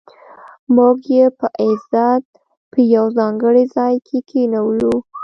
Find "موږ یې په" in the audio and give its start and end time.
0.75-1.47